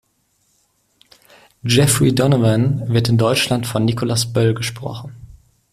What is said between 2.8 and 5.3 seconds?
wird in Deutschland von Nicolas Böll gesprochen.